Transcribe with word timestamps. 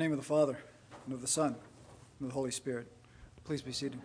name 0.00 0.12
of 0.12 0.18
the 0.18 0.24
Father, 0.24 0.56
and 1.04 1.12
of 1.12 1.20
the 1.20 1.26
Son, 1.26 1.48
and 1.48 2.22
of 2.22 2.28
the 2.28 2.32
Holy 2.32 2.50
Spirit. 2.50 2.90
Please 3.44 3.60
be 3.60 3.70
seated. 3.70 4.00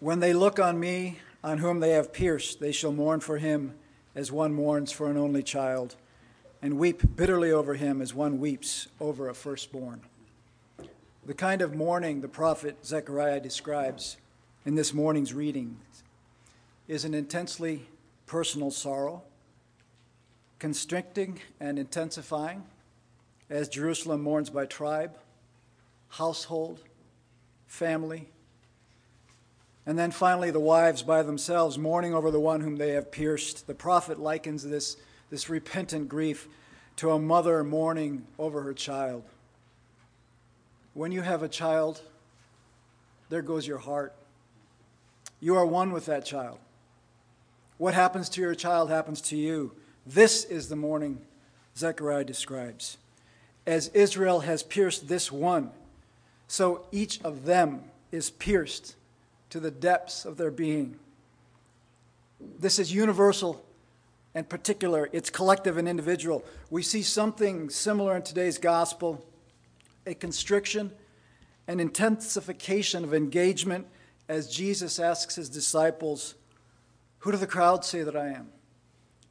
When 0.00 0.18
they 0.18 0.32
look 0.32 0.58
on 0.58 0.80
me, 0.80 1.20
on 1.44 1.58
whom 1.58 1.78
they 1.78 1.90
have 1.90 2.12
pierced, 2.12 2.58
they 2.58 2.72
shall 2.72 2.90
mourn 2.90 3.20
for 3.20 3.38
him 3.38 3.74
as 4.16 4.32
one 4.32 4.52
mourns 4.52 4.90
for 4.90 5.08
an 5.08 5.16
only 5.16 5.44
child, 5.44 5.94
and 6.60 6.76
weep 6.76 7.14
bitterly 7.14 7.52
over 7.52 7.74
him 7.74 8.02
as 8.02 8.12
one 8.14 8.40
weeps 8.40 8.88
over 9.00 9.28
a 9.28 9.34
firstborn. 9.34 10.00
The 11.24 11.34
kind 11.34 11.62
of 11.62 11.72
mourning 11.72 12.20
the 12.20 12.26
prophet 12.26 12.84
Zechariah 12.84 13.38
describes 13.38 14.16
in 14.64 14.74
this 14.74 14.92
morning's 14.92 15.32
reading 15.32 15.76
is 16.88 17.04
an 17.04 17.14
intensely 17.14 17.86
personal 18.26 18.70
sorrow, 18.70 19.22
constricting 20.58 21.40
and 21.60 21.78
intensifying 21.78 22.62
as 23.50 23.68
Jerusalem 23.68 24.22
mourns 24.22 24.50
by 24.50 24.66
tribe, 24.66 25.16
household, 26.08 26.80
family, 27.66 28.28
and 29.86 29.96
then 29.96 30.10
finally 30.10 30.50
the 30.50 30.60
wives 30.60 31.02
by 31.02 31.22
themselves 31.22 31.78
mourning 31.78 32.12
over 32.12 32.30
the 32.32 32.40
one 32.40 32.60
whom 32.60 32.76
they 32.76 32.90
have 32.90 33.12
pierced. 33.12 33.68
The 33.68 33.74
prophet 33.74 34.18
likens 34.18 34.64
this, 34.64 34.96
this 35.30 35.48
repentant 35.48 36.08
grief 36.08 36.48
to 36.96 37.12
a 37.12 37.18
mother 37.18 37.62
mourning 37.62 38.26
over 38.38 38.62
her 38.62 38.74
child. 38.74 39.22
When 40.94 41.12
you 41.12 41.22
have 41.22 41.42
a 41.42 41.48
child, 41.48 42.00
there 43.28 43.42
goes 43.42 43.66
your 43.66 43.78
heart. 43.78 44.12
You 45.40 45.54
are 45.56 45.66
one 45.66 45.92
with 45.92 46.06
that 46.06 46.24
child. 46.24 46.58
What 47.78 47.94
happens 47.94 48.28
to 48.30 48.40
your 48.40 48.54
child 48.54 48.90
happens 48.90 49.20
to 49.22 49.36
you. 49.36 49.72
This 50.06 50.44
is 50.44 50.68
the 50.68 50.76
mourning 50.76 51.20
Zechariah 51.76 52.24
describes. 52.24 52.96
As 53.66 53.88
Israel 53.88 54.40
has 54.40 54.62
pierced 54.62 55.08
this 55.08 55.30
one, 55.30 55.70
so 56.48 56.86
each 56.92 57.20
of 57.22 57.44
them 57.44 57.84
is 58.12 58.30
pierced 58.30 58.94
to 59.50 59.60
the 59.60 59.70
depths 59.70 60.24
of 60.24 60.36
their 60.36 60.50
being. 60.50 60.98
This 62.58 62.78
is 62.78 62.92
universal 62.92 63.64
and 64.34 64.48
particular, 64.48 65.08
it's 65.12 65.30
collective 65.30 65.78
and 65.78 65.88
individual. 65.88 66.44
We 66.70 66.82
see 66.82 67.02
something 67.02 67.70
similar 67.70 68.16
in 68.16 68.22
today's 68.22 68.58
gospel 68.58 69.24
a 70.06 70.14
constriction, 70.14 70.92
an 71.66 71.80
intensification 71.80 73.02
of 73.02 73.12
engagement 73.12 73.86
as 74.28 74.48
Jesus 74.48 75.00
asks 75.00 75.34
his 75.34 75.48
disciples, 75.48 76.36
Who 77.26 77.32
do 77.32 77.38
the 77.38 77.46
crowd 77.48 77.84
say 77.84 78.04
that 78.04 78.14
I 78.14 78.28
am? 78.28 78.52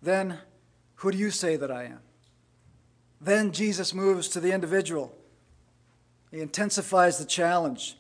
Then, 0.02 0.40
who 0.96 1.12
do 1.14 1.18
you 1.18 1.32
say 1.32 1.56
that 1.56 1.72
I 1.72 1.86
am? 1.86 2.00
Then 3.22 3.54
Jesus 3.54 3.94
moves 3.94 4.28
to 4.28 4.42
the 4.42 4.52
individual. 4.52 5.18
He 6.30 6.42
intensifies 6.42 7.18
the 7.18 7.24
challenge, 7.24 7.96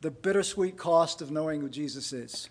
the 0.00 0.10
bittersweet 0.10 0.76
cost 0.76 1.22
of 1.22 1.30
knowing 1.30 1.60
who 1.60 1.68
Jesus 1.68 2.12
is. 2.12 2.50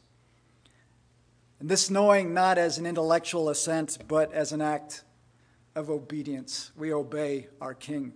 And 1.59 1.67
this 1.67 1.89
knowing 1.89 2.33
not 2.33 2.57
as 2.57 2.77
an 2.77 2.85
intellectual 2.85 3.49
assent, 3.49 3.97
but 4.07 4.31
as 4.31 4.53
an 4.53 4.61
act 4.61 5.03
of 5.75 5.89
obedience. 5.89 6.71
We 6.77 6.93
obey 6.93 7.47
our 7.59 7.73
King. 7.73 8.13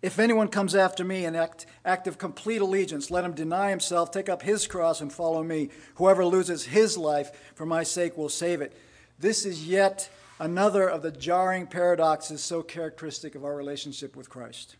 If 0.00 0.18
anyone 0.20 0.48
comes 0.48 0.76
after 0.76 1.04
me 1.04 1.24
in 1.24 1.34
act, 1.34 1.66
act 1.84 2.06
of 2.06 2.18
complete 2.18 2.60
allegiance, 2.60 3.10
let 3.10 3.24
him 3.24 3.32
deny 3.32 3.70
himself, 3.70 4.10
take 4.10 4.28
up 4.28 4.42
his 4.42 4.66
cross, 4.66 5.00
and 5.00 5.12
follow 5.12 5.42
me. 5.42 5.70
Whoever 5.96 6.24
loses 6.24 6.66
his 6.66 6.96
life 6.96 7.52
for 7.54 7.66
my 7.66 7.82
sake 7.82 8.16
will 8.16 8.28
save 8.28 8.60
it. 8.60 8.76
This 9.18 9.44
is 9.44 9.66
yet 9.66 10.08
another 10.38 10.88
of 10.88 11.02
the 11.02 11.10
jarring 11.10 11.66
paradoxes 11.66 12.42
so 12.42 12.62
characteristic 12.62 13.34
of 13.34 13.44
our 13.44 13.56
relationship 13.56 14.14
with 14.14 14.30
Christ. 14.30 14.76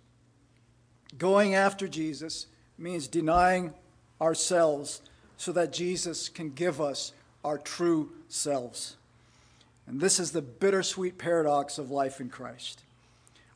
Going 1.16 1.54
after 1.54 1.88
Jesus 1.88 2.46
means 2.76 3.08
denying 3.08 3.74
ourselves 4.20 5.02
so 5.36 5.50
that 5.52 5.72
Jesus 5.72 6.28
can 6.28 6.50
give 6.50 6.80
us 6.80 7.12
our 7.44 7.58
true 7.58 8.12
selves. 8.28 8.96
And 9.86 10.00
this 10.00 10.20
is 10.20 10.32
the 10.32 10.42
bittersweet 10.42 11.18
paradox 11.18 11.78
of 11.78 11.90
life 11.90 12.20
in 12.20 12.28
Christ. 12.28 12.82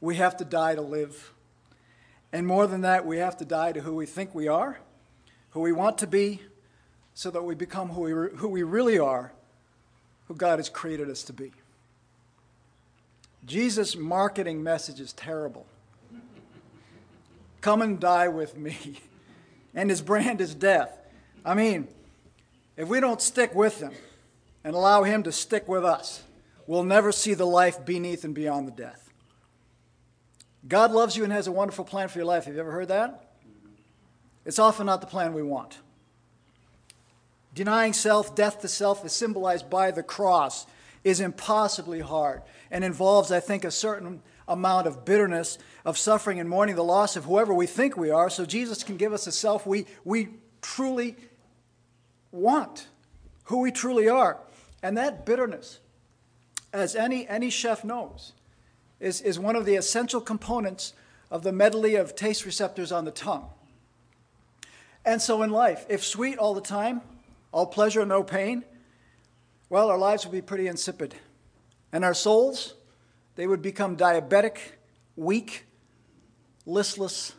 We 0.00 0.16
have 0.16 0.36
to 0.38 0.44
die 0.44 0.74
to 0.74 0.80
live. 0.80 1.32
And 2.32 2.46
more 2.46 2.66
than 2.66 2.80
that, 2.80 3.04
we 3.04 3.18
have 3.18 3.36
to 3.38 3.44
die 3.44 3.72
to 3.72 3.80
who 3.82 3.94
we 3.94 4.06
think 4.06 4.34
we 4.34 4.48
are, 4.48 4.78
who 5.50 5.60
we 5.60 5.72
want 5.72 5.98
to 5.98 6.06
be, 6.06 6.40
so 7.14 7.30
that 7.30 7.42
we 7.42 7.54
become 7.54 7.90
who 7.90 8.00
we, 8.00 8.38
who 8.38 8.48
we 8.48 8.62
really 8.62 8.98
are, 8.98 9.32
who 10.28 10.34
God 10.34 10.58
has 10.58 10.68
created 10.68 11.10
us 11.10 11.22
to 11.24 11.32
be. 11.32 11.52
Jesus' 13.44 13.96
marketing 13.96 14.62
message 14.62 15.00
is 15.00 15.12
terrible. 15.12 15.66
Come 17.60 17.82
and 17.82 18.00
die 18.00 18.28
with 18.28 18.56
me. 18.56 18.76
And 19.74 19.88
his 19.88 20.02
brand 20.02 20.42
is 20.42 20.54
death. 20.54 20.98
I 21.46 21.54
mean, 21.54 21.88
if 22.76 22.88
we 22.88 23.00
don't 23.00 23.22
stick 23.22 23.54
with 23.54 23.80
him 23.80 23.94
and 24.64 24.74
allow 24.74 25.02
him 25.02 25.22
to 25.22 25.32
stick 25.32 25.66
with 25.66 25.82
us, 25.82 26.22
we'll 26.66 26.84
never 26.84 27.10
see 27.10 27.32
the 27.32 27.46
life 27.46 27.82
beneath 27.82 28.22
and 28.22 28.34
beyond 28.34 28.68
the 28.68 28.72
death. 28.72 29.01
God 30.66 30.92
loves 30.92 31.16
you 31.16 31.24
and 31.24 31.32
has 31.32 31.46
a 31.46 31.52
wonderful 31.52 31.84
plan 31.84 32.08
for 32.08 32.18
your 32.18 32.26
life. 32.26 32.44
Have 32.44 32.54
you 32.54 32.60
ever 32.60 32.70
heard 32.70 32.88
that? 32.88 33.32
It's 34.44 34.58
often 34.58 34.86
not 34.86 35.00
the 35.00 35.06
plan 35.06 35.34
we 35.34 35.42
want. 35.42 35.78
Denying 37.54 37.92
self, 37.92 38.34
death 38.34 38.60
to 38.60 38.68
self, 38.68 39.04
is 39.04 39.12
symbolized 39.12 39.68
by 39.68 39.90
the 39.90 40.02
cross, 40.02 40.66
is 41.04 41.20
impossibly 41.20 42.00
hard 42.00 42.42
and 42.70 42.84
involves, 42.84 43.30
I 43.30 43.40
think, 43.40 43.64
a 43.64 43.70
certain 43.70 44.22
amount 44.48 44.86
of 44.86 45.04
bitterness, 45.04 45.58
of 45.84 45.98
suffering 45.98 46.40
and 46.40 46.48
mourning 46.48 46.76
the 46.76 46.84
loss 46.84 47.16
of 47.16 47.24
whoever 47.24 47.52
we 47.52 47.66
think 47.66 47.96
we 47.96 48.10
are, 48.10 48.30
so 48.30 48.46
Jesus 48.46 48.82
can 48.82 48.96
give 48.96 49.12
us 49.12 49.26
a 49.26 49.32
self 49.32 49.66
we, 49.66 49.86
we 50.04 50.28
truly 50.60 51.16
want, 52.30 52.88
who 53.44 53.60
we 53.60 53.70
truly 53.70 54.08
are. 54.08 54.38
And 54.82 54.96
that 54.96 55.26
bitterness, 55.26 55.78
as 56.72 56.96
any, 56.96 57.28
any 57.28 57.50
chef 57.50 57.84
knows, 57.84 58.32
is, 59.02 59.20
is 59.20 59.38
one 59.38 59.56
of 59.56 59.66
the 59.66 59.74
essential 59.74 60.20
components 60.20 60.94
of 61.30 61.42
the 61.42 61.52
medley 61.52 61.96
of 61.96 62.14
taste 62.14 62.46
receptors 62.46 62.92
on 62.92 63.04
the 63.04 63.10
tongue. 63.10 63.50
And 65.04 65.20
so 65.20 65.42
in 65.42 65.50
life, 65.50 65.84
if 65.88 66.04
sweet 66.04 66.38
all 66.38 66.54
the 66.54 66.60
time, 66.60 67.02
all 67.50 67.66
pleasure, 67.66 68.06
no 68.06 68.22
pain, 68.22 68.64
well, 69.68 69.90
our 69.90 69.98
lives 69.98 70.24
would 70.24 70.32
be 70.32 70.40
pretty 70.40 70.68
insipid. 70.68 71.16
And 71.92 72.04
our 72.04 72.14
souls, 72.14 72.74
they 73.34 73.46
would 73.46 73.60
become 73.60 73.96
diabetic, 73.96 74.58
weak, 75.16 75.64
listless. 76.64 77.34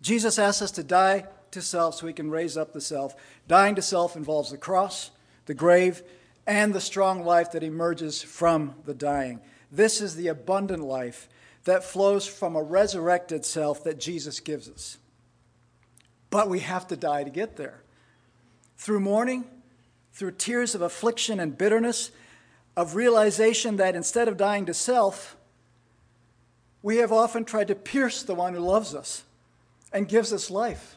Jesus 0.00 0.38
asks 0.38 0.62
us 0.62 0.70
to 0.72 0.82
die 0.82 1.26
to 1.50 1.60
self 1.60 1.96
so 1.96 2.06
he 2.06 2.14
can 2.14 2.30
raise 2.30 2.56
up 2.56 2.72
the 2.72 2.80
self. 2.80 3.14
Dying 3.46 3.74
to 3.74 3.82
self 3.82 4.16
involves 4.16 4.50
the 4.50 4.56
cross, 4.56 5.10
the 5.44 5.54
grave, 5.54 6.02
and 6.46 6.72
the 6.72 6.80
strong 6.80 7.24
life 7.24 7.52
that 7.52 7.62
emerges 7.62 8.22
from 8.22 8.74
the 8.84 8.94
dying. 8.94 9.40
This 9.70 10.00
is 10.00 10.16
the 10.16 10.28
abundant 10.28 10.82
life 10.82 11.28
that 11.64 11.84
flows 11.84 12.26
from 12.26 12.56
a 12.56 12.62
resurrected 12.62 13.44
self 13.44 13.84
that 13.84 14.00
Jesus 14.00 14.40
gives 14.40 14.68
us. 14.68 14.98
But 16.30 16.48
we 16.48 16.60
have 16.60 16.86
to 16.88 16.96
die 16.96 17.24
to 17.24 17.30
get 17.30 17.56
there. 17.56 17.82
Through 18.76 19.00
mourning, 19.00 19.44
through 20.12 20.32
tears 20.32 20.74
of 20.74 20.82
affliction 20.82 21.38
and 21.38 21.56
bitterness, 21.56 22.10
of 22.76 22.94
realization 22.94 23.76
that 23.76 23.94
instead 23.94 24.28
of 24.28 24.36
dying 24.36 24.66
to 24.66 24.74
self, 24.74 25.36
we 26.82 26.96
have 26.96 27.12
often 27.12 27.44
tried 27.44 27.68
to 27.68 27.74
pierce 27.74 28.22
the 28.22 28.34
one 28.34 28.54
who 28.54 28.60
loves 28.60 28.94
us 28.94 29.24
and 29.92 30.08
gives 30.08 30.32
us 30.32 30.50
life. 30.50 30.96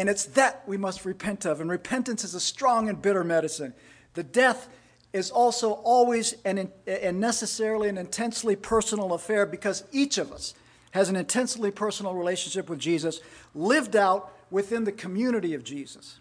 And 0.00 0.08
it's 0.08 0.24
that 0.24 0.62
we 0.66 0.78
must 0.78 1.04
repent 1.04 1.44
of. 1.44 1.60
And 1.60 1.68
repentance 1.68 2.24
is 2.24 2.34
a 2.34 2.40
strong 2.40 2.88
and 2.88 3.02
bitter 3.02 3.22
medicine. 3.22 3.74
The 4.14 4.22
death 4.22 4.66
is 5.12 5.30
also 5.30 5.72
always 5.72 6.36
and, 6.42 6.70
necessarily 6.86 7.90
an 7.90 7.98
intensely 7.98 8.56
personal 8.56 9.12
affair 9.12 9.44
because 9.44 9.84
each 9.92 10.16
of 10.16 10.32
us 10.32 10.54
has 10.92 11.10
an 11.10 11.16
intensely 11.16 11.70
personal 11.70 12.14
relationship 12.14 12.70
with 12.70 12.78
Jesus 12.78 13.20
lived 13.54 13.94
out 13.94 14.32
within 14.50 14.84
the 14.84 14.92
community 14.92 15.52
of 15.52 15.64
Jesus. 15.64 16.18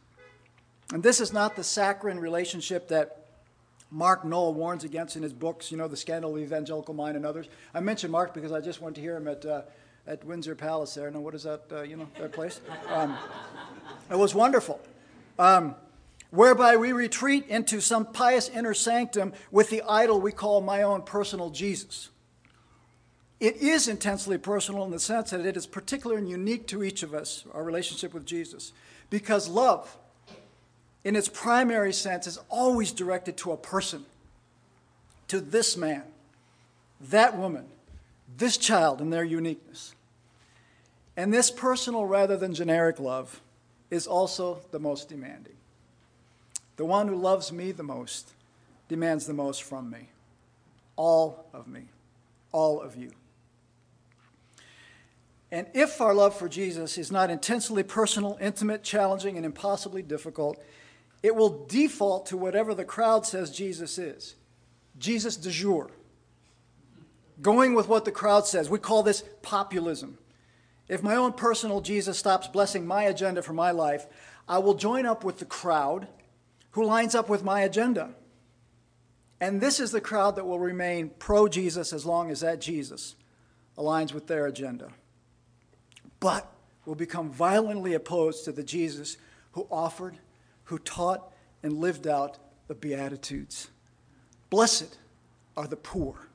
And 0.92 1.01
this 1.01 1.21
is 1.21 1.31
not 1.31 1.56
the 1.56 1.63
saccharine 1.63 2.19
relationship 2.19 2.89
that 2.89 3.27
Mark 3.92 4.25
Noll 4.25 4.56
warns 4.56 4.83
against 4.83 5.15
in 5.15 5.24
his 5.24 5.31
books, 5.31 5.71
you 5.71 5.77
know, 5.77 5.88
The 5.88 5.95
Scandal 5.95 6.31
of 6.31 6.36
the 6.36 6.44
Evangelical 6.44 6.94
Mind 6.94 7.15
and 7.15 7.25
others. 7.25 7.48
I 7.74 7.80
mention 7.80 8.12
Mark 8.12 8.33
because 8.33 8.51
I 8.51 8.59
just 8.59 8.81
went 8.81 8.98
to 8.98 9.01
hear 9.01 9.15
him 9.15 9.30
at 9.30 9.45
uh, 9.45 9.62
at 10.07 10.24
Windsor 10.25 10.56
Palace 10.56 10.94
there. 10.94 11.10
Now, 11.12 11.19
what 11.19 11.36
is 11.36 11.44
that, 11.44 11.63
uh, 11.72 11.81
you 11.81 11.98
know, 11.98 12.07
that 12.18 12.31
place? 12.31 12.62
Um, 12.90 13.18
it 14.10 14.18
was 14.18 14.34
wonderful. 14.34 14.80
Um, 15.38 15.75
whereby 16.31 16.75
we 16.78 16.92
retreat 16.92 17.48
into 17.48 17.81
some 17.81 18.06
pious 18.06 18.50
inner 18.50 18.74
sanctum 18.74 19.34
with 19.51 19.69
the 19.69 19.81
idol 19.84 20.19
we 20.19 20.31
call 20.31 20.62
my 20.62 20.81
own 20.81 21.01
personal 21.01 21.50
Jesus. 21.50 22.10
It 23.40 23.57
is 23.57 23.88
intensely 23.88 24.38
personal 24.38 24.84
in 24.84 24.92
the 24.92 25.00
sense 25.00 25.30
that 25.30 25.46
it 25.46 25.56
is 25.56 25.66
particular 25.66 26.18
and 26.18 26.30
unique 26.30 26.68
to 26.68 26.84
each 26.84 27.04
of 27.04 27.13
us, 27.13 27.46
our 27.54 27.63
relationship 27.63 28.13
with 28.13 28.25
Jesus. 28.25 28.74
Because 29.10 29.48
love, 29.48 29.98
in 31.04 31.16
its 31.16 31.30
primary 31.30 31.94
sense, 31.94 32.28
is 32.28 32.38
always 32.50 32.92
directed 32.92 33.38
to 33.38 33.51
a 33.54 33.57
person, 33.57 34.06
to 35.30 35.40
this 35.40 35.78
man, 35.78 36.04
that 37.00 37.38
woman, 37.38 37.66
this 38.37 38.57
child, 38.57 39.01
and 39.01 39.11
their 39.11 39.23
uniqueness. 39.23 39.95
And 41.17 41.33
this 41.33 41.51
personal 41.51 42.05
rather 42.05 42.37
than 42.37 42.53
generic 42.53 42.99
love 42.99 43.41
is 43.89 44.07
also 44.07 44.61
the 44.71 44.79
most 44.79 45.09
demanding. 45.09 45.55
The 46.77 46.85
one 46.85 47.07
who 47.07 47.15
loves 47.15 47.51
me 47.51 47.71
the 47.71 47.83
most 47.83 48.31
demands 48.87 49.25
the 49.25 49.33
most 49.33 49.63
from 49.63 49.89
me. 49.89 50.09
All 50.95 51.45
of 51.53 51.67
me. 51.67 51.83
All 52.51 52.79
of 52.79 52.95
you. 52.95 53.11
And 55.51 55.67
if 55.73 55.99
our 55.99 56.13
love 56.13 56.37
for 56.37 56.47
Jesus 56.47 56.97
is 56.97 57.11
not 57.11 57.29
intensely 57.29 57.83
personal, 57.83 58.37
intimate, 58.39 58.83
challenging, 58.83 59.35
and 59.35 59.45
impossibly 59.45 60.01
difficult, 60.01 60.61
it 61.23 61.35
will 61.35 61.65
default 61.65 62.27
to 62.27 62.37
whatever 62.37 62.73
the 62.73 62.85
crowd 62.85 63.25
says 63.25 63.49
Jesus 63.51 63.97
is. 63.97 64.35
Jesus 64.97 65.35
de 65.35 65.49
jour. 65.49 65.89
Going 67.41 67.74
with 67.74 67.88
what 67.88 68.06
the 68.06 68.12
crowd 68.12 68.45
says. 68.47 68.69
We 68.69 68.80
call 68.80 69.03
this 69.03 69.24
populism. 69.41 70.18
If 70.88 71.03
my 71.03 71.15
own 71.15 71.33
personal 71.33 71.81
Jesus 71.81 72.18
stops 72.18 72.47
blessing 72.47 72.86
my 72.86 73.03
agenda 73.03 73.41
for 73.41 73.53
my 73.53 73.71
life, 73.71 74.07
I 74.47 74.57
will 74.57 74.74
join 74.74 75.06
up 75.06 75.24
with 75.24 75.39
the 75.39 75.45
crowd 75.45 76.07
who 76.71 76.83
lines 76.83 77.15
up 77.15 77.30
with 77.30 77.44
my 77.44 77.62
agenda. 77.62 78.15
And 79.39 79.62
this 79.62 79.80
is 79.80 79.91
the 79.91 80.01
crowd 80.01 80.36
that 80.36 80.45
will 80.45 80.59
remain 80.59 81.12
pro 81.18 81.47
Jesus 81.47 81.94
as 81.94 82.06
long 82.06 82.30
as 82.31 82.41
that 82.41 82.59
Jesus 82.59 83.15
aligns 83.77 84.13
with 84.13 84.27
their 84.27 84.45
agenda. 84.47 84.91
But 86.19 86.51
will 86.86 86.95
become 86.95 87.30
violently 87.30 87.94
opposed 87.94 88.44
to 88.45 88.51
the 88.51 88.63
Jesus 88.63 89.18
who 89.51 89.68
offered, 89.71 90.18
who 90.65 90.80
taught, 90.80 91.31
and 91.62 91.74
lived 91.74 92.07
out 92.07 92.38
the 92.68 92.75
Beatitudes. 92.75 93.69
Blessed 94.50 94.97
are 95.56 95.68
the 95.68 95.77
poor, 95.77 96.28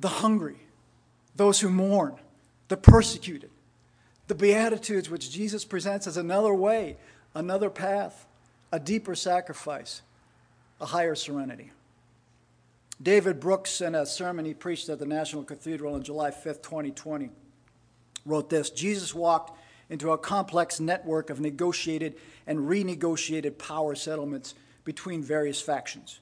the 0.00 0.08
hungry, 0.08 0.56
those 1.36 1.60
who 1.60 1.68
mourn, 1.68 2.16
the 2.68 2.76
persecuted. 2.76 3.50
The 4.28 4.34
Beatitudes, 4.34 5.08
which 5.08 5.30
Jesus 5.30 5.64
presents 5.64 6.06
as 6.06 6.18
another 6.18 6.52
way, 6.52 6.98
another 7.34 7.70
path, 7.70 8.26
a 8.70 8.78
deeper 8.78 9.14
sacrifice, 9.14 10.02
a 10.80 10.86
higher 10.86 11.14
serenity. 11.14 11.72
David 13.00 13.40
Brooks, 13.40 13.80
in 13.80 13.94
a 13.94 14.04
sermon 14.04 14.44
he 14.44 14.54
preached 14.54 14.88
at 14.88 14.98
the 14.98 15.06
National 15.06 15.44
Cathedral 15.44 15.94
on 15.94 16.02
July 16.02 16.30
5th, 16.30 16.62
2020, 16.62 17.30
wrote 18.26 18.50
this 18.50 18.70
Jesus 18.70 19.14
walked 19.14 19.58
into 19.88 20.10
a 20.10 20.18
complex 20.18 20.80
network 20.80 21.30
of 21.30 21.40
negotiated 21.40 22.16
and 22.46 22.58
renegotiated 22.58 23.56
power 23.56 23.94
settlements 23.94 24.54
between 24.84 25.22
various 25.22 25.60
factions. 25.60 26.20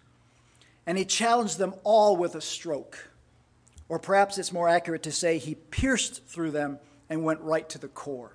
And 0.87 0.97
he 0.97 1.05
challenged 1.05 1.59
them 1.59 1.75
all 1.83 2.17
with 2.17 2.35
a 2.37 2.41
stroke. 2.41 3.11
Or 3.89 3.99
perhaps 3.99 4.39
it's 4.39 4.53
more 4.53 4.69
accurate 4.69 5.03
to 5.05 5.13
say 5.13 5.39
he 5.39 5.55
pierced 5.55 6.27
through 6.27 6.51
them 6.51 6.79
and 7.09 7.25
went 7.25 7.41
right 7.41 7.69
to 7.69 7.79
the 7.79 7.89
core. 7.89 8.33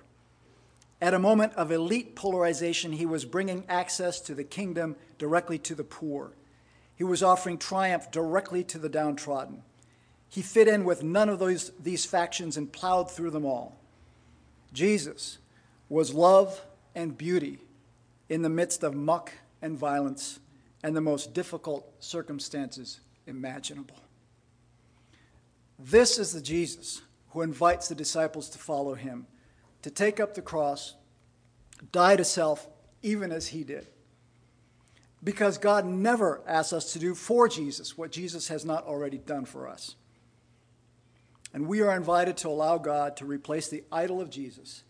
At 1.00 1.14
a 1.14 1.18
moment 1.18 1.54
of 1.54 1.72
elite 1.72 2.14
polarization, 2.14 2.92
he 2.92 3.06
was 3.06 3.24
bringing 3.24 3.64
access 3.68 4.20
to 4.20 4.34
the 4.34 4.44
kingdom 4.44 4.96
directly 5.18 5.58
to 5.58 5.74
the 5.74 5.84
poor. 5.84 6.32
He 6.94 7.04
was 7.04 7.22
offering 7.22 7.58
triumph 7.58 8.10
directly 8.10 8.62
to 8.64 8.78
the 8.78 8.88
downtrodden. 8.88 9.62
He 10.28 10.42
fit 10.42 10.68
in 10.68 10.84
with 10.84 11.02
none 11.02 11.28
of 11.28 11.38
those, 11.38 11.72
these 11.82 12.06
factions 12.06 12.56
and 12.56 12.72
plowed 12.72 13.10
through 13.10 13.30
them 13.30 13.44
all. 13.44 13.76
Jesus 14.72 15.38
was 15.88 16.14
love 16.14 16.64
and 16.94 17.18
beauty 17.18 17.58
in 18.28 18.42
the 18.42 18.48
midst 18.48 18.82
of 18.82 18.94
muck 18.94 19.32
and 19.60 19.76
violence 19.76 20.40
and 20.82 20.96
the 20.96 21.00
most 21.00 21.34
difficult 21.34 21.92
circumstances 22.00 23.00
imaginable. 23.26 23.96
This 25.78 26.18
is 26.18 26.32
the 26.32 26.40
Jesus 26.40 27.02
who 27.30 27.42
invites 27.42 27.88
the 27.88 27.94
disciples 27.94 28.48
to 28.50 28.58
follow 28.58 28.94
him, 28.94 29.26
to 29.82 29.90
take 29.90 30.20
up 30.20 30.34
the 30.34 30.42
cross, 30.42 30.94
die 31.90 32.16
to 32.16 32.24
self, 32.24 32.68
even 33.02 33.32
as 33.32 33.48
he 33.48 33.64
did. 33.64 33.86
Because 35.24 35.58
God 35.58 35.84
never 35.84 36.42
asks 36.46 36.72
us 36.72 36.92
to 36.92 36.98
do 36.98 37.14
for 37.14 37.48
Jesus 37.48 37.96
what 37.96 38.12
Jesus 38.12 38.48
has 38.48 38.64
not 38.64 38.86
already 38.86 39.18
done 39.18 39.44
for 39.44 39.68
us. 39.68 39.96
And 41.54 41.66
we 41.66 41.80
are 41.80 41.96
invited 41.96 42.36
to 42.38 42.48
allow 42.48 42.78
God 42.78 43.16
to 43.18 43.24
replace 43.24 43.68
the 43.68 43.84
idol 43.92 44.20
of 44.20 44.30
Jesus 44.30 44.82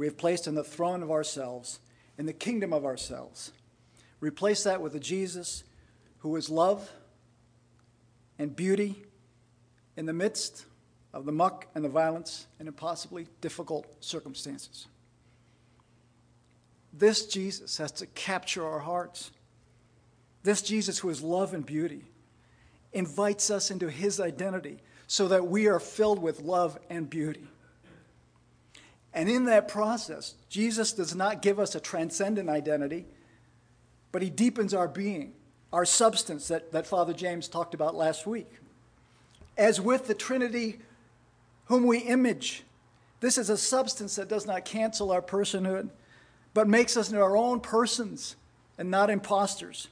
we 0.00 0.06
have 0.06 0.16
placed 0.16 0.48
on 0.48 0.54
the 0.54 0.64
throne 0.64 1.02
of 1.02 1.10
ourselves, 1.10 1.78
in 2.16 2.24
the 2.24 2.32
kingdom 2.32 2.72
of 2.72 2.86
ourselves. 2.86 3.52
Replace 4.20 4.64
that 4.64 4.80
with 4.80 4.94
a 4.94 4.98
Jesus 4.98 5.62
who 6.20 6.34
is 6.36 6.48
love 6.48 6.90
and 8.38 8.56
beauty 8.56 9.02
in 9.96 10.06
the 10.06 10.12
midst 10.12 10.66
of 11.12 11.24
the 11.24 11.32
muck 11.32 11.66
and 11.74 11.84
the 11.84 11.88
violence 11.88 12.46
and 12.58 12.68
impossibly 12.68 13.26
difficult 13.40 13.86
circumstances. 14.00 14.86
This 16.92 17.26
Jesus 17.26 17.78
has 17.78 17.92
to 17.92 18.06
capture 18.06 18.64
our 18.66 18.80
hearts. 18.80 19.30
This 20.42 20.62
Jesus, 20.62 20.98
who 20.98 21.10
is 21.10 21.22
love 21.22 21.54
and 21.54 21.64
beauty, 21.64 22.04
invites 22.92 23.50
us 23.50 23.70
into 23.70 23.88
his 23.88 24.20
identity 24.20 24.78
so 25.06 25.28
that 25.28 25.46
we 25.46 25.66
are 25.66 25.80
filled 25.80 26.20
with 26.20 26.40
love 26.40 26.78
and 26.88 27.08
beauty. 27.08 27.46
And 29.12 29.28
in 29.28 29.46
that 29.46 29.68
process, 29.68 30.34
Jesus 30.48 30.92
does 30.92 31.14
not 31.14 31.42
give 31.42 31.58
us 31.58 31.74
a 31.74 31.80
transcendent 31.80 32.48
identity, 32.48 33.06
but 34.12 34.22
he 34.22 34.30
deepens 34.30 34.72
our 34.72 34.88
being, 34.88 35.32
our 35.72 35.84
substance 35.84 36.48
that, 36.48 36.72
that 36.72 36.86
Father 36.86 37.12
James 37.12 37.48
talked 37.48 37.74
about 37.74 37.94
last 37.94 38.26
week. 38.26 38.59
As 39.56 39.80
with 39.80 40.06
the 40.06 40.14
Trinity, 40.14 40.78
whom 41.66 41.86
we 41.86 41.98
image, 41.98 42.64
this 43.20 43.36
is 43.36 43.50
a 43.50 43.56
substance 43.56 44.16
that 44.16 44.28
does 44.28 44.46
not 44.46 44.64
cancel 44.64 45.12
our 45.12 45.22
personhood, 45.22 45.90
but 46.54 46.66
makes 46.66 46.96
us 46.96 47.12
our 47.12 47.36
own 47.36 47.60
persons 47.60 48.36
and 48.78 48.90
not 48.90 49.10
impostors. 49.10 49.88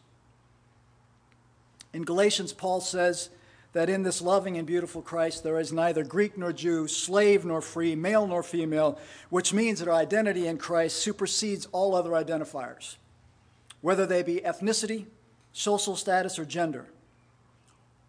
In 1.93 2.05
Galatians, 2.05 2.53
Paul 2.53 2.81
says 2.81 3.31
that 3.73 3.91
in 3.91 4.03
this 4.03 4.23
loving 4.23 4.57
and 4.57 4.67
beautiful 4.67 5.03
Christ 5.03 5.45
there 5.45 5.59
is 5.59 5.73
neither 5.73 6.05
Greek 6.05 6.39
nor 6.39 6.53
Jew, 6.53 6.89
slave 6.89 7.45
nor 7.45 7.61
free, 7.61 7.95
male 7.95 8.27
nor 8.27 8.43
female, 8.43 8.99
which 9.31 9.53
means 9.53 9.79
that 9.79 9.89
our 9.89 9.95
identity 9.95 10.47
in 10.47 10.59
Christ 10.59 10.97
supersedes 10.97 11.67
all 11.71 11.95
other 11.95 12.11
identifiers, 12.11 12.97
whether 13.81 14.07
they 14.07 14.23
be 14.23 14.41
ethnicity, 14.41 15.07
social 15.53 15.97
status, 15.97 16.39
or 16.39 16.45
gender, 16.45 16.87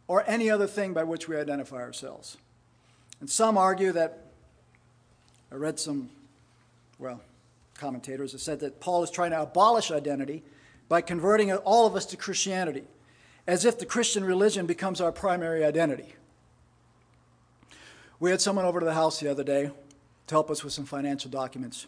or 0.09 0.23
any 0.27 0.49
other 0.49 0.65
thing 0.65 0.91
by 0.91 1.03
which 1.03 1.27
we 1.27 1.37
identify 1.37 1.77
ourselves. 1.77 2.35
And 3.21 3.29
some 3.29 3.59
argue 3.59 3.91
that, 3.91 4.25
I 5.51 5.55
read 5.55 5.79
some, 5.79 6.09
well, 6.97 7.21
commentators 7.75 8.31
have 8.31 8.41
said 8.41 8.59
that 8.61 8.79
Paul 8.79 9.03
is 9.03 9.11
trying 9.11 9.31
to 9.31 9.41
abolish 9.41 9.91
identity 9.91 10.41
by 10.89 11.01
converting 11.01 11.53
all 11.53 11.85
of 11.85 11.95
us 11.95 12.07
to 12.07 12.17
Christianity, 12.17 12.85
as 13.45 13.65
if 13.65 13.77
the 13.77 13.85
Christian 13.85 14.25
religion 14.25 14.65
becomes 14.65 14.99
our 14.99 15.11
primary 15.11 15.63
identity. 15.63 16.15
We 18.19 18.31
had 18.31 18.41
someone 18.41 18.65
over 18.65 18.79
to 18.79 18.85
the 18.87 18.95
house 18.95 19.19
the 19.19 19.29
other 19.29 19.43
day 19.43 19.69
to 20.25 20.35
help 20.35 20.49
us 20.49 20.63
with 20.63 20.73
some 20.73 20.85
financial 20.85 21.29
documents. 21.29 21.85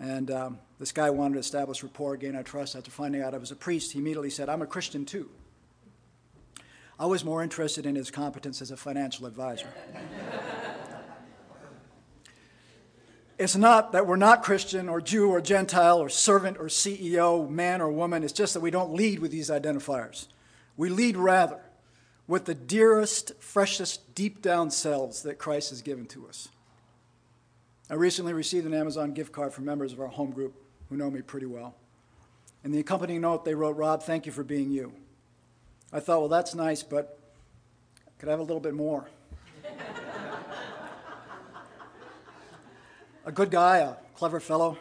And 0.00 0.28
um, 0.32 0.58
this 0.80 0.90
guy 0.90 1.08
wanted 1.10 1.34
to 1.34 1.40
establish 1.40 1.84
rapport, 1.84 2.16
gain 2.16 2.34
our 2.34 2.42
trust. 2.42 2.74
After 2.74 2.90
finding 2.90 3.22
out 3.22 3.32
I 3.32 3.38
was 3.38 3.52
a 3.52 3.56
priest, 3.56 3.92
he 3.92 4.00
immediately 4.00 4.30
said, 4.30 4.48
I'm 4.48 4.62
a 4.62 4.66
Christian 4.66 5.04
too. 5.04 5.30
I 6.98 7.06
was 7.06 7.24
more 7.24 7.42
interested 7.42 7.86
in 7.86 7.94
his 7.94 8.10
competence 8.10 8.60
as 8.60 8.70
a 8.70 8.76
financial 8.76 9.26
advisor. 9.26 9.68
It's 13.38 13.54
not 13.54 13.92
that 13.92 14.04
we're 14.04 14.16
not 14.16 14.42
Christian 14.42 14.88
or 14.88 15.00
Jew 15.00 15.30
or 15.30 15.40
Gentile 15.40 16.00
or 16.00 16.08
servant 16.08 16.56
or 16.58 16.64
CEO, 16.64 17.48
man 17.48 17.80
or 17.80 17.88
woman. 17.88 18.24
It's 18.24 18.32
just 18.32 18.52
that 18.54 18.60
we 18.60 18.72
don't 18.72 18.92
lead 18.92 19.20
with 19.20 19.30
these 19.30 19.48
identifiers. 19.48 20.26
We 20.76 20.88
lead 20.88 21.16
rather 21.16 21.60
with 22.26 22.46
the 22.46 22.54
dearest, 22.54 23.40
freshest, 23.40 24.14
deep 24.16 24.42
down 24.42 24.72
selves 24.72 25.22
that 25.22 25.38
Christ 25.38 25.70
has 25.70 25.82
given 25.82 26.06
to 26.06 26.26
us. 26.26 26.48
I 27.88 27.94
recently 27.94 28.32
received 28.32 28.66
an 28.66 28.74
Amazon 28.74 29.14
gift 29.14 29.30
card 29.30 29.54
from 29.54 29.64
members 29.64 29.92
of 29.92 30.00
our 30.00 30.08
home 30.08 30.32
group 30.32 30.54
who 30.88 30.96
know 30.96 31.10
me 31.10 31.22
pretty 31.22 31.46
well. 31.46 31.76
In 32.64 32.72
the 32.72 32.80
accompanying 32.80 33.20
note, 33.20 33.44
they 33.44 33.54
wrote, 33.54 33.76
Rob, 33.76 34.02
thank 34.02 34.26
you 34.26 34.32
for 34.32 34.42
being 34.42 34.70
you. 34.70 34.92
I 35.92 36.00
thought, 36.00 36.20
well, 36.20 36.28
that's 36.28 36.54
nice, 36.54 36.82
but 36.82 37.18
could 38.18 38.28
I 38.28 38.32
have 38.32 38.40
a 38.40 38.44
little 38.44 38.60
bit 38.60 38.74
more? 38.74 39.08
a 43.24 43.32
good 43.32 43.50
guy, 43.50 43.78
a 43.78 43.94
clever 44.14 44.40
fellow, 44.40 44.76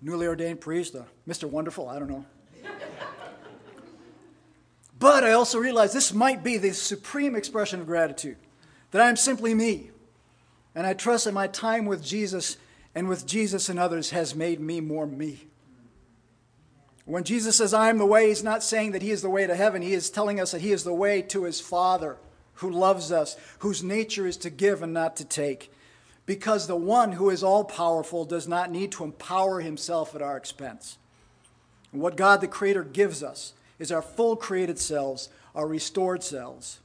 newly 0.00 0.26
ordained 0.26 0.60
priest, 0.60 0.94
a 0.94 1.04
Mr. 1.28 1.48
Wonderful, 1.48 1.88
I 1.88 1.98
don't 1.98 2.08
know. 2.08 2.24
but 4.98 5.24
I 5.24 5.32
also 5.32 5.58
realized 5.58 5.94
this 5.94 6.12
might 6.12 6.42
be 6.42 6.56
the 6.56 6.72
supreme 6.72 7.34
expression 7.34 7.80
of 7.80 7.86
gratitude 7.86 8.36
that 8.92 9.02
I 9.02 9.08
am 9.08 9.16
simply 9.16 9.54
me. 9.54 9.90
And 10.74 10.86
I 10.86 10.94
trust 10.94 11.26
that 11.26 11.32
my 11.32 11.48
time 11.48 11.84
with 11.84 12.02
Jesus 12.02 12.56
and 12.94 13.08
with 13.08 13.26
Jesus 13.26 13.68
and 13.68 13.78
others 13.78 14.10
has 14.10 14.34
made 14.34 14.60
me 14.60 14.80
more 14.80 15.06
me. 15.06 15.48
When 17.04 17.24
Jesus 17.24 17.56
says, 17.56 17.74
I 17.74 17.90
am 17.90 17.98
the 17.98 18.06
way, 18.06 18.28
he's 18.28 18.44
not 18.44 18.62
saying 18.62 18.92
that 18.92 19.02
he 19.02 19.10
is 19.10 19.22
the 19.22 19.30
way 19.30 19.46
to 19.46 19.56
heaven. 19.56 19.82
He 19.82 19.92
is 19.92 20.08
telling 20.08 20.40
us 20.40 20.52
that 20.52 20.60
he 20.60 20.70
is 20.70 20.84
the 20.84 20.94
way 20.94 21.20
to 21.22 21.44
his 21.44 21.60
Father 21.60 22.16
who 22.54 22.70
loves 22.70 23.10
us, 23.10 23.36
whose 23.58 23.82
nature 23.82 24.26
is 24.26 24.36
to 24.36 24.50
give 24.50 24.82
and 24.82 24.92
not 24.92 25.16
to 25.16 25.24
take. 25.24 25.72
Because 26.26 26.66
the 26.66 26.76
one 26.76 27.12
who 27.12 27.30
is 27.30 27.42
all 27.42 27.64
powerful 27.64 28.24
does 28.24 28.46
not 28.46 28.70
need 28.70 28.92
to 28.92 29.04
empower 29.04 29.60
himself 29.60 30.14
at 30.14 30.22
our 30.22 30.36
expense. 30.36 30.96
And 31.92 32.00
what 32.00 32.16
God 32.16 32.40
the 32.40 32.46
Creator 32.46 32.84
gives 32.84 33.22
us 33.22 33.52
is 33.80 33.90
our 33.90 34.02
full 34.02 34.36
created 34.36 34.78
selves, 34.78 35.28
our 35.56 35.66
restored 35.66 36.22
selves. 36.22 36.78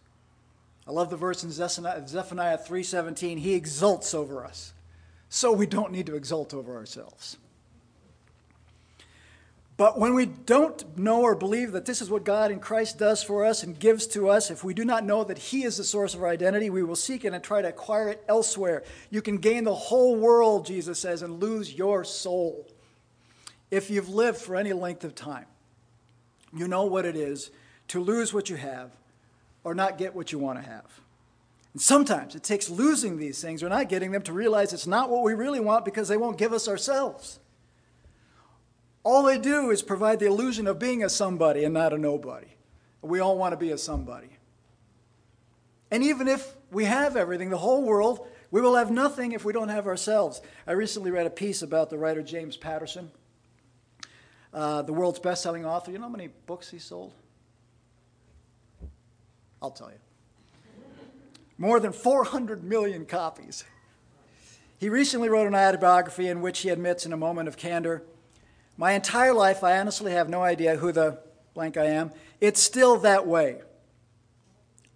I 0.87 0.91
love 0.91 1.11
the 1.11 1.17
verse 1.17 1.43
in 1.43 1.51
Zephaniah 1.51 2.57
3:17, 2.57 3.37
he 3.37 3.53
exults 3.53 4.15
over 4.15 4.43
us. 4.43 4.73
So 5.29 5.51
we 5.51 5.67
don't 5.67 5.91
need 5.91 6.07
to 6.07 6.15
exult 6.15 6.53
over 6.53 6.75
ourselves. 6.75 7.37
But 9.77 9.99
when 9.99 10.15
we 10.15 10.25
don't 10.25 10.97
know 10.97 11.21
or 11.21 11.35
believe 11.35 11.71
that 11.73 11.85
this 11.85 12.01
is 12.01 12.09
what 12.09 12.23
God 12.23 12.49
in 12.49 12.59
Christ 12.59 12.97
does 12.97 13.21
for 13.21 13.45
us 13.45 13.61
and 13.61 13.77
gives 13.77 14.07
to 14.07 14.27
us, 14.27 14.49
if 14.49 14.63
we 14.63 14.73
do 14.73 14.83
not 14.83 15.05
know 15.05 15.23
that 15.23 15.37
He 15.37 15.63
is 15.63 15.77
the 15.77 15.83
source 15.83 16.15
of 16.15 16.23
our 16.23 16.29
identity, 16.29 16.71
we 16.71 16.81
will 16.81 16.95
seek 16.95 17.23
it 17.23 17.33
and 17.33 17.43
try 17.43 17.61
to 17.61 17.69
acquire 17.69 18.09
it 18.09 18.23
elsewhere. 18.27 18.83
You 19.11 19.21
can 19.21 19.37
gain 19.37 19.65
the 19.65 19.75
whole 19.75 20.15
world, 20.15 20.65
Jesus 20.65 20.99
says, 20.99 21.21
and 21.21 21.39
lose 21.39 21.75
your 21.75 22.03
soul. 22.03 22.67
If 23.69 23.91
you've 23.91 24.09
lived 24.09 24.39
for 24.39 24.55
any 24.55 24.73
length 24.73 25.03
of 25.03 25.13
time, 25.13 25.45
you 26.51 26.67
know 26.67 26.85
what 26.85 27.05
it 27.05 27.15
is 27.15 27.51
to 27.89 27.99
lose 27.99 28.33
what 28.33 28.49
you 28.49 28.55
have 28.55 28.91
or 29.63 29.75
not 29.75 29.99
get 29.99 30.15
what 30.15 30.31
you 30.31 30.39
want 30.39 30.57
to 30.59 30.67
have. 30.67 31.01
And 31.73 31.81
sometimes 31.81 32.33
it 32.33 32.41
takes 32.41 32.67
losing 32.67 33.17
these 33.17 33.41
things 33.41 33.61
or 33.61 33.69
not 33.69 33.89
getting 33.89 34.11
them 34.11 34.23
to 34.23 34.33
realize 34.33 34.73
it's 34.73 34.87
not 34.87 35.11
what 35.11 35.23
we 35.23 35.35
really 35.35 35.59
want 35.59 35.85
because 35.85 36.07
they 36.07 36.17
won't 36.17 36.39
give 36.39 36.51
us 36.51 36.67
ourselves. 36.67 37.39
All 39.07 39.23
they 39.23 39.37
do 39.37 39.71
is 39.71 39.83
provide 39.83 40.19
the 40.19 40.25
illusion 40.25 40.67
of 40.67 40.79
being 40.79 41.01
a 41.01 41.07
somebody 41.07 41.63
and 41.63 41.73
not 41.73 41.93
a 41.93 41.97
nobody. 41.97 42.47
We 43.01 43.21
all 43.21 43.37
want 43.37 43.53
to 43.53 43.57
be 43.57 43.71
a 43.71 43.77
somebody. 43.77 44.27
And 45.89 46.03
even 46.03 46.27
if 46.27 46.57
we 46.71 46.83
have 46.83 47.15
everything, 47.15 47.49
the 47.49 47.57
whole 47.57 47.83
world, 47.83 48.27
we 48.51 48.59
will 48.59 48.75
have 48.75 48.91
nothing 48.91 49.31
if 49.31 49.45
we 49.45 49.53
don't 49.53 49.69
have 49.69 49.87
ourselves. 49.87 50.41
I 50.67 50.73
recently 50.73 51.09
read 51.09 51.25
a 51.25 51.29
piece 51.29 51.61
about 51.61 51.89
the 51.89 51.97
writer 51.97 52.21
James 52.21 52.57
Patterson, 52.57 53.09
uh, 54.53 54.81
the 54.81 54.91
world's 54.91 55.19
best 55.19 55.41
selling 55.41 55.65
author. 55.65 55.89
You 55.89 55.99
know 55.99 56.07
how 56.07 56.09
many 56.09 56.27
books 56.45 56.69
he 56.69 56.77
sold? 56.77 57.13
I'll 59.61 59.71
tell 59.71 59.89
you. 59.89 59.99
More 61.57 61.79
than 61.79 61.93
400 61.93 62.61
million 62.61 63.05
copies. 63.05 63.63
He 64.77 64.89
recently 64.89 65.29
wrote 65.29 65.47
an 65.47 65.55
autobiography 65.55 66.27
in 66.27 66.41
which 66.41 66.59
he 66.59 66.67
admits, 66.67 67.05
in 67.05 67.13
a 67.13 67.17
moment 67.17 67.47
of 67.47 67.55
candor, 67.55 68.03
my 68.77 68.93
entire 68.93 69.33
life, 69.33 69.63
I 69.63 69.79
honestly 69.79 70.11
have 70.11 70.29
no 70.29 70.43
idea 70.43 70.77
who 70.77 70.91
the 70.91 71.19
blank 71.53 71.77
I 71.77 71.85
am. 71.85 72.11
It's 72.39 72.61
still 72.61 72.97
that 72.99 73.25
way. 73.25 73.61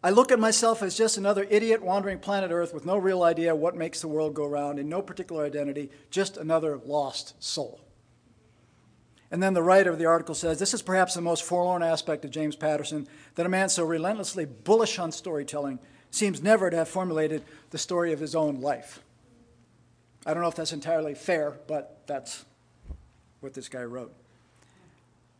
I 0.03 0.09
look 0.09 0.31
at 0.31 0.39
myself 0.39 0.81
as 0.81 0.97
just 0.97 1.17
another 1.17 1.45
idiot 1.49 1.81
wandering 1.83 2.19
planet 2.19 2.51
Earth 2.51 2.73
with 2.73 2.85
no 2.85 2.97
real 2.97 3.23
idea 3.23 3.55
what 3.55 3.75
makes 3.75 4.01
the 4.01 4.07
world 4.07 4.33
go 4.33 4.45
round 4.45 4.79
in 4.79 4.89
no 4.89 5.01
particular 5.01 5.45
identity, 5.45 5.91
just 6.09 6.37
another 6.37 6.79
lost 6.85 7.41
soul. 7.43 7.81
And 9.29 9.41
then 9.41 9.53
the 9.53 9.63
writer 9.63 9.91
of 9.91 9.97
the 9.97 10.07
article 10.07 10.35
says 10.35 10.59
this 10.59 10.73
is 10.73 10.81
perhaps 10.81 11.13
the 11.13 11.21
most 11.21 11.43
forlorn 11.43 11.83
aspect 11.83 12.25
of 12.25 12.31
James 12.31 12.55
Patterson 12.55 13.07
that 13.35 13.45
a 13.45 13.49
man 13.49 13.69
so 13.69 13.83
relentlessly 13.83 14.45
bullish 14.45 14.99
on 14.99 15.11
storytelling 15.11 15.79
seems 16.09 16.41
never 16.41 16.69
to 16.69 16.77
have 16.77 16.89
formulated 16.89 17.43
the 17.69 17.77
story 17.77 18.11
of 18.11 18.19
his 18.19 18.35
own 18.35 18.59
life. 18.59 19.01
I 20.25 20.33
don't 20.33 20.43
know 20.43 20.49
if 20.49 20.55
that's 20.55 20.73
entirely 20.73 21.15
fair, 21.15 21.57
but 21.67 22.01
that's 22.07 22.45
what 23.41 23.53
this 23.53 23.67
guy 23.67 23.83
wrote. 23.83 24.13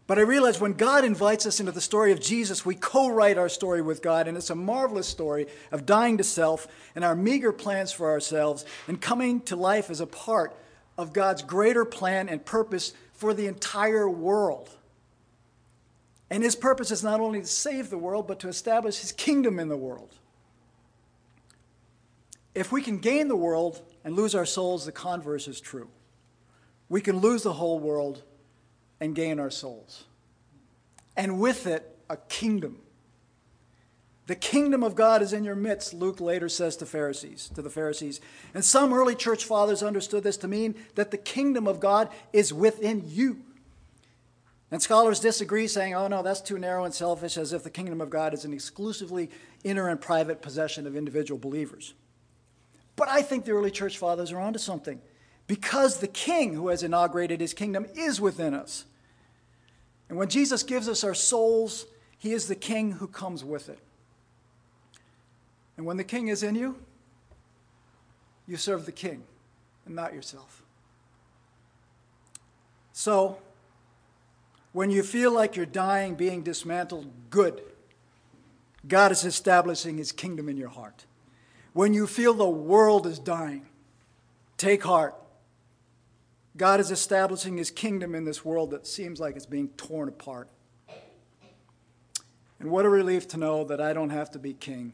But 0.07 0.17
I 0.19 0.23
realize 0.23 0.59
when 0.59 0.73
God 0.73 1.05
invites 1.05 1.45
us 1.45 1.61
into 1.61 1.71
the 1.71 1.79
story 1.79 2.11
of 2.11 2.19
Jesus, 2.19 2.65
we 2.65 2.75
co 2.75 3.07
write 3.09 3.37
our 3.37 3.47
story 3.47 3.81
with 3.81 4.01
God, 4.01 4.27
and 4.27 4.35
it's 4.35 4.49
a 4.49 4.55
marvelous 4.55 5.07
story 5.07 5.47
of 5.71 5.85
dying 5.85 6.17
to 6.17 6.23
self 6.23 6.67
and 6.95 7.05
our 7.05 7.15
meager 7.15 7.53
plans 7.53 7.93
for 7.93 8.09
ourselves 8.09 8.65
and 8.87 8.99
coming 8.99 9.39
to 9.41 9.55
life 9.55 9.89
as 9.89 10.01
a 10.01 10.07
part 10.07 10.53
of 10.97 11.13
God's 11.13 11.43
greater 11.43 11.85
plan 11.85 12.27
and 12.27 12.43
purpose 12.43 12.93
for 13.13 13.33
the 13.33 13.47
entire 13.47 14.09
world. 14.09 14.69
And 16.29 16.43
his 16.43 16.55
purpose 16.55 16.91
is 16.91 17.03
not 17.03 17.21
only 17.21 17.39
to 17.39 17.47
save 17.47 17.89
the 17.89 17.97
world, 17.97 18.27
but 18.27 18.39
to 18.39 18.47
establish 18.49 18.99
his 18.99 19.11
kingdom 19.11 19.59
in 19.59 19.69
the 19.69 19.77
world. 19.77 20.15
If 22.53 22.71
we 22.71 22.81
can 22.81 22.97
gain 22.97 23.29
the 23.29 23.35
world 23.35 23.81
and 24.03 24.15
lose 24.15 24.35
our 24.35 24.45
souls, 24.45 24.85
the 24.85 24.91
converse 24.91 25.47
is 25.47 25.61
true 25.61 25.87
we 26.91 26.99
can 26.99 27.19
lose 27.19 27.41
the 27.41 27.53
whole 27.53 27.79
world 27.79 28.21
and 28.99 29.15
gain 29.15 29.39
our 29.39 29.49
souls. 29.49 30.03
And 31.15 31.39
with 31.39 31.65
it, 31.65 31.97
a 32.09 32.17
kingdom. 32.17 32.79
The 34.27 34.35
kingdom 34.35 34.83
of 34.83 34.93
God 34.93 35.21
is 35.21 35.31
in 35.31 35.45
your 35.45 35.55
midst, 35.55 35.93
Luke 35.93 36.19
later 36.19 36.49
says 36.49 36.75
to 36.77 36.85
Pharisees, 36.85 37.49
to 37.55 37.61
the 37.61 37.69
Pharisees. 37.69 38.19
And 38.53 38.65
some 38.65 38.93
early 38.93 39.15
church 39.15 39.45
fathers 39.45 39.81
understood 39.81 40.25
this 40.25 40.35
to 40.37 40.49
mean 40.49 40.75
that 40.95 41.11
the 41.11 41.17
kingdom 41.17 41.65
of 41.65 41.79
God 41.79 42.09
is 42.33 42.53
within 42.53 43.03
you. 43.05 43.39
And 44.69 44.81
scholars 44.81 45.21
disagree, 45.21 45.67
saying, 45.67 45.95
oh 45.95 46.09
no, 46.09 46.21
that's 46.21 46.41
too 46.41 46.59
narrow 46.59 46.83
and 46.83 46.93
selfish, 46.93 47.37
as 47.37 47.53
if 47.53 47.63
the 47.63 47.69
kingdom 47.69 48.01
of 48.01 48.09
God 48.09 48.33
is 48.33 48.43
an 48.43 48.51
exclusively 48.51 49.29
inner 49.63 49.87
and 49.87 50.01
private 50.01 50.41
possession 50.41 50.85
of 50.85 50.97
individual 50.97 51.39
believers. 51.39 51.93
But 52.97 53.07
I 53.07 53.21
think 53.21 53.45
the 53.45 53.53
early 53.53 53.71
church 53.71 53.97
fathers 53.97 54.33
are 54.33 54.41
onto 54.41 54.59
something 54.59 54.99
because 55.51 55.97
the 55.97 56.07
King 56.07 56.53
who 56.53 56.69
has 56.69 56.81
inaugurated 56.81 57.41
his 57.41 57.53
kingdom 57.53 57.85
is 57.93 58.21
within 58.21 58.53
us. 58.53 58.85
And 60.07 60.17
when 60.17 60.29
Jesus 60.29 60.63
gives 60.63 60.87
us 60.87 61.03
our 61.03 61.13
souls, 61.13 61.87
he 62.17 62.31
is 62.31 62.47
the 62.47 62.55
King 62.55 62.93
who 62.93 63.05
comes 63.05 63.43
with 63.43 63.67
it. 63.67 63.79
And 65.75 65.85
when 65.85 65.97
the 65.97 66.05
King 66.05 66.29
is 66.29 66.41
in 66.41 66.55
you, 66.55 66.77
you 68.47 68.55
serve 68.55 68.85
the 68.85 68.93
King 68.93 69.23
and 69.85 69.93
not 69.93 70.13
yourself. 70.13 70.63
So, 72.93 73.37
when 74.71 74.89
you 74.89 75.03
feel 75.03 75.33
like 75.33 75.57
you're 75.57 75.65
dying, 75.65 76.15
being 76.15 76.43
dismantled, 76.43 77.11
good. 77.29 77.61
God 78.87 79.11
is 79.11 79.25
establishing 79.25 79.97
his 79.97 80.13
kingdom 80.13 80.47
in 80.47 80.55
your 80.55 80.69
heart. 80.69 81.03
When 81.73 81.93
you 81.93 82.07
feel 82.07 82.33
the 82.33 82.47
world 82.47 83.05
is 83.05 83.19
dying, 83.19 83.65
take 84.55 84.83
heart. 84.83 85.17
God 86.57 86.79
is 86.79 86.91
establishing 86.91 87.57
his 87.57 87.71
kingdom 87.71 88.13
in 88.13 88.25
this 88.25 88.43
world 88.43 88.71
that 88.71 88.85
seems 88.85 89.19
like 89.19 89.35
it's 89.35 89.45
being 89.45 89.69
torn 89.69 90.09
apart. 90.09 90.49
And 92.59 92.69
what 92.69 92.85
a 92.85 92.89
relief 92.89 93.27
to 93.29 93.37
know 93.37 93.63
that 93.63 93.81
I 93.81 93.93
don't 93.93 94.09
have 94.09 94.29
to 94.31 94.39
be 94.39 94.53
king, 94.53 94.93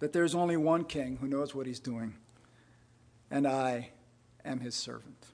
that 0.00 0.12
there's 0.12 0.34
only 0.34 0.56
one 0.56 0.84
king 0.84 1.18
who 1.20 1.28
knows 1.28 1.54
what 1.54 1.66
he's 1.66 1.78
doing, 1.78 2.16
and 3.30 3.46
I 3.46 3.90
am 4.44 4.60
his 4.60 4.74
servant. 4.74 5.26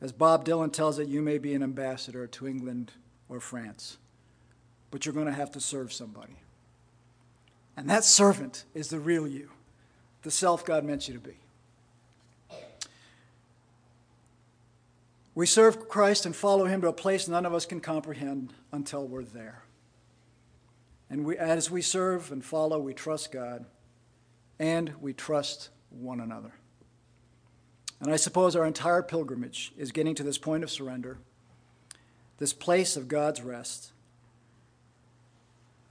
As 0.00 0.12
Bob 0.12 0.44
Dylan 0.44 0.72
tells 0.72 0.98
it, 0.98 1.08
you 1.08 1.22
may 1.22 1.38
be 1.38 1.54
an 1.54 1.62
ambassador 1.62 2.26
to 2.26 2.46
England 2.46 2.92
or 3.28 3.40
France, 3.40 3.96
but 4.90 5.06
you're 5.06 5.14
going 5.14 5.26
to 5.26 5.32
have 5.32 5.50
to 5.52 5.60
serve 5.60 5.92
somebody. 5.92 6.36
And 7.76 7.88
that 7.88 8.04
servant 8.04 8.64
is 8.74 8.88
the 8.88 9.00
real 9.00 9.26
you, 9.26 9.50
the 10.22 10.30
self 10.30 10.64
God 10.64 10.84
meant 10.84 11.08
you 11.08 11.14
to 11.14 11.20
be. 11.20 11.38
We 15.38 15.46
serve 15.46 15.88
Christ 15.88 16.26
and 16.26 16.34
follow 16.34 16.64
him 16.64 16.80
to 16.80 16.88
a 16.88 16.92
place 16.92 17.28
none 17.28 17.46
of 17.46 17.54
us 17.54 17.64
can 17.64 17.78
comprehend 17.78 18.54
until 18.72 19.06
we're 19.06 19.22
there. 19.22 19.62
And 21.08 21.24
we, 21.24 21.38
as 21.38 21.70
we 21.70 21.80
serve 21.80 22.32
and 22.32 22.44
follow, 22.44 22.80
we 22.80 22.92
trust 22.92 23.30
God 23.30 23.64
and 24.58 24.94
we 25.00 25.12
trust 25.12 25.68
one 25.90 26.18
another. 26.18 26.54
And 28.00 28.12
I 28.12 28.16
suppose 28.16 28.56
our 28.56 28.66
entire 28.66 29.00
pilgrimage 29.00 29.72
is 29.78 29.92
getting 29.92 30.16
to 30.16 30.24
this 30.24 30.38
point 30.38 30.64
of 30.64 30.72
surrender, 30.72 31.18
this 32.38 32.52
place 32.52 32.96
of 32.96 33.06
God's 33.06 33.40
rest. 33.40 33.92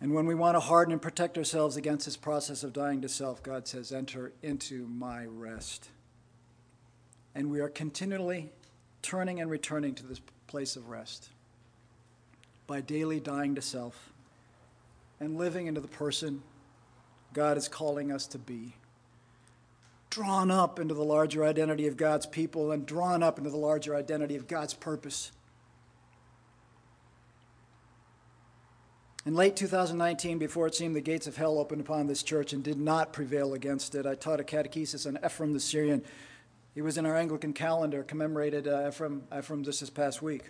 And 0.01 0.13
when 0.13 0.25
we 0.25 0.35
want 0.35 0.57
to 0.57 0.59
harden 0.59 0.91
and 0.91 1.01
protect 1.01 1.37
ourselves 1.37 1.77
against 1.77 2.03
this 2.03 2.17
process 2.17 2.65
of 2.65 2.73
dying 2.73 2.99
to 2.99 3.07
self, 3.07 3.41
God 3.43 3.65
says, 3.65 3.93
Enter 3.93 4.33
into 4.43 4.87
my 4.87 5.23
rest. 5.25 5.87
And 7.33 7.49
we 7.49 7.61
are 7.61 7.69
continually 7.69 8.51
turning 9.01 9.39
and 9.39 9.49
returning 9.49 9.95
to 9.95 10.05
this 10.05 10.21
place 10.47 10.75
of 10.75 10.89
rest 10.89 11.29
by 12.65 12.81
daily 12.81 13.19
dying 13.19 13.55
to 13.55 13.61
self 13.61 14.11
and 15.19 15.37
living 15.37 15.67
into 15.67 15.81
the 15.81 15.87
person 15.87 16.43
God 17.33 17.57
is 17.57 17.67
calling 17.67 18.11
us 18.11 18.27
to 18.27 18.37
be. 18.37 18.73
Drawn 20.09 20.49
up 20.49 20.79
into 20.79 20.93
the 20.93 21.03
larger 21.03 21.43
identity 21.43 21.87
of 21.87 21.97
God's 21.97 22.25
people 22.25 22.71
and 22.71 22.85
drawn 22.85 23.21
up 23.21 23.37
into 23.37 23.49
the 23.49 23.57
larger 23.57 23.95
identity 23.95 24.35
of 24.35 24.47
God's 24.47 24.73
purpose. 24.73 25.31
In 29.25 29.35
late 29.35 29.57
2019, 29.57 30.37
before 30.37 30.67
it 30.67 30.75
seemed 30.75 30.95
the 30.95 31.01
gates 31.01 31.27
of 31.27 31.35
hell 31.35 31.59
opened 31.59 31.81
upon 31.81 32.07
this 32.07 32.23
church 32.23 32.53
and 32.53 32.63
did 32.63 32.79
not 32.79 33.11
prevail 33.11 33.53
against 33.53 33.93
it, 33.93 34.05
I 34.05 34.15
taught 34.15 34.39
a 34.39 34.43
catechesis 34.43 35.05
on 35.05 35.19
Ephraim 35.23 35.51
the 35.51 35.59
Syrian. 35.59 36.03
He 36.77 36.83
was 36.83 36.95
in 36.95 37.07
our 37.07 37.15
Anglican 37.15 37.53
calendar, 37.53 38.03
commemorated 38.03 38.67
uh, 38.67 38.89
Ephraim, 38.89 39.23
Ephraim 39.35 39.63
just 39.63 39.79
this 39.79 39.89
past 39.89 40.21
week. 40.21 40.43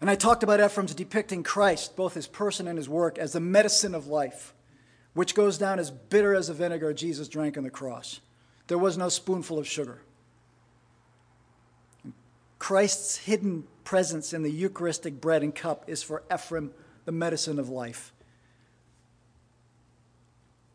And 0.00 0.08
I 0.08 0.14
talked 0.14 0.44
about 0.44 0.60
Ephraim's 0.60 0.94
depicting 0.94 1.42
Christ, 1.42 1.96
both 1.96 2.14
his 2.14 2.28
person 2.28 2.68
and 2.68 2.78
his 2.78 2.88
work, 2.88 3.18
as 3.18 3.32
the 3.32 3.40
medicine 3.40 3.92
of 3.92 4.06
life, 4.06 4.54
which 5.14 5.34
goes 5.34 5.58
down 5.58 5.80
as 5.80 5.90
bitter 5.90 6.32
as 6.32 6.46
the 6.46 6.54
vinegar 6.54 6.92
Jesus 6.94 7.26
drank 7.26 7.56
on 7.56 7.64
the 7.64 7.70
cross. 7.70 8.20
There 8.68 8.78
was 8.78 8.96
no 8.96 9.08
spoonful 9.08 9.58
of 9.58 9.66
sugar. 9.66 10.02
Christ's 12.60 13.16
hidden 13.16 13.64
presence 13.82 14.32
in 14.32 14.44
the 14.44 14.52
Eucharistic 14.52 15.20
bread 15.20 15.42
and 15.42 15.52
cup 15.52 15.82
is 15.88 16.04
for 16.04 16.22
Ephraim 16.32 16.70
the 17.04 17.10
medicine 17.10 17.58
of 17.58 17.68
life, 17.68 18.12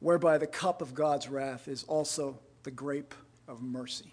whereby 0.01 0.37
the 0.37 0.45
cup 0.45 0.81
of 0.81 0.93
God's 0.93 1.29
wrath 1.29 1.69
is 1.69 1.85
also 1.85 2.37
the 2.63 2.71
grape 2.71 3.15
of 3.47 3.61
mercy. 3.61 4.11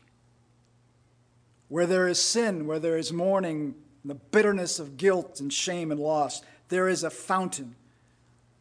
Where 1.74 1.86
there 1.86 2.06
is 2.06 2.22
sin, 2.22 2.68
where 2.68 2.78
there 2.78 2.96
is 2.96 3.12
mourning, 3.12 3.74
the 4.04 4.14
bitterness 4.14 4.78
of 4.78 4.96
guilt 4.96 5.40
and 5.40 5.52
shame 5.52 5.90
and 5.90 5.98
loss, 5.98 6.40
there 6.68 6.88
is 6.88 7.02
a 7.02 7.10
fountain 7.10 7.74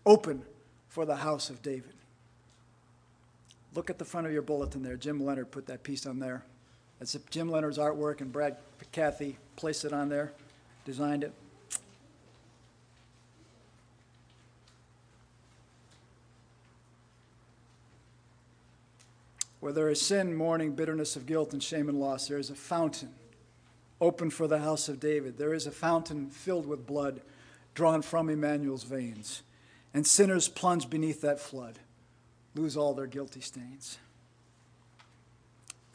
open 0.03 0.41
for 0.89 1.05
the 1.05 1.17
house 1.17 1.51
of 1.51 1.61
David. 1.61 1.93
Look 3.75 3.91
at 3.91 3.99
the 3.99 4.03
front 4.03 4.25
of 4.25 4.33
your 4.33 4.41
bulletin 4.41 4.81
there. 4.81 4.95
Jim 4.95 5.23
Leonard 5.23 5.51
put 5.51 5.67
that 5.67 5.83
piece 5.83 6.07
on 6.07 6.17
there. 6.17 6.43
That's 6.97 7.15
Jim 7.29 7.51
Leonard's 7.51 7.77
artwork, 7.77 8.19
and 8.19 8.31
Brad 8.31 8.57
Cathy 8.91 9.37
placed 9.57 9.85
it 9.85 9.93
on 9.93 10.09
there, 10.09 10.33
designed 10.83 11.23
it. 11.23 11.33
Where 19.63 19.71
there 19.71 19.87
is 19.87 20.01
sin, 20.01 20.35
mourning, 20.35 20.75
bitterness 20.75 21.15
of 21.15 21.25
guilt, 21.25 21.53
and 21.53 21.63
shame 21.63 21.87
and 21.87 21.97
loss, 21.97 22.27
there 22.27 22.37
is 22.37 22.49
a 22.49 22.53
fountain 22.53 23.13
open 24.01 24.29
for 24.29 24.45
the 24.45 24.59
house 24.59 24.89
of 24.89 24.99
David. 24.99 25.37
There 25.37 25.53
is 25.53 25.65
a 25.65 25.71
fountain 25.71 26.29
filled 26.29 26.67
with 26.67 26.85
blood 26.85 27.21
drawn 27.73 28.01
from 28.01 28.29
Emmanuel's 28.29 28.83
veins. 28.83 29.41
And 29.93 30.05
sinners 30.05 30.49
plunge 30.49 30.89
beneath 30.89 31.21
that 31.21 31.39
flood, 31.39 31.79
lose 32.55 32.75
all 32.75 32.93
their 32.93 33.07
guilty 33.07 33.39
stains. 33.39 33.99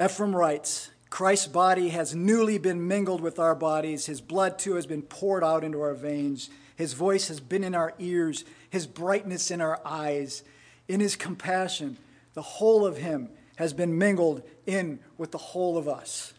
Ephraim 0.03 0.35
writes 0.35 0.89
Christ's 1.11 1.49
body 1.49 1.91
has 1.91 2.15
newly 2.15 2.57
been 2.57 2.89
mingled 2.89 3.21
with 3.21 3.39
our 3.39 3.55
bodies. 3.55 4.07
His 4.07 4.23
blood, 4.23 4.59
too, 4.59 4.77
has 4.77 4.87
been 4.87 5.03
poured 5.03 5.45
out 5.45 5.63
into 5.63 5.83
our 5.83 5.93
veins. 5.93 6.49
His 6.75 6.95
voice 6.95 7.29
has 7.29 7.39
been 7.39 7.65
in 7.65 7.75
our 7.75 7.93
ears, 7.99 8.47
His 8.71 8.87
brightness 8.87 9.51
in 9.51 9.61
our 9.61 9.79
eyes. 9.85 10.43
In 10.89 11.01
His 11.01 11.17
compassion, 11.17 11.99
the 12.33 12.41
whole 12.41 12.87
of 12.87 12.97
Him 12.97 13.29
has 13.59 13.73
been 13.73 13.99
mingled 13.99 14.43
in 14.67 14.99
with 15.17 15.31
the 15.31 15.39
whole 15.39 15.77
of 15.77 15.89
us. 15.89 16.33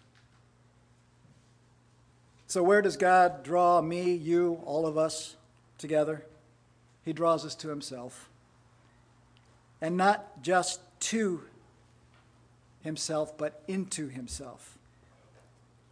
So, 2.47 2.63
where 2.63 2.81
does 2.81 2.97
God 2.97 3.43
draw 3.43 3.81
me, 3.81 4.13
you, 4.13 4.61
all 4.65 4.87
of 4.87 4.97
us 4.97 5.35
together? 5.77 6.25
He 7.05 7.13
draws 7.13 7.45
us 7.45 7.55
to 7.55 7.69
Himself. 7.69 8.29
And 9.81 9.95
not 9.95 10.41
just 10.41 10.81
to 11.01 11.41
himself, 12.81 13.37
but 13.37 13.61
into 13.67 14.07
himself. 14.07 14.77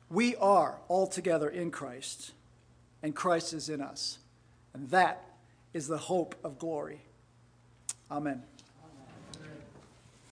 We 0.10 0.36
are 0.38 0.80
all 0.88 1.08
together 1.08 1.50
in 1.50 1.72
Christ, 1.72 2.32
and 3.04 3.16
Christ 3.16 3.54
is 3.54 3.70
in 3.70 3.82
us. 3.82 4.20
And 4.74 4.90
that 4.90 5.24
is 5.74 5.88
the 5.88 5.98
hope 5.98 6.36
of 6.44 6.60
glory. 6.60 7.02
Amen. 8.10 8.44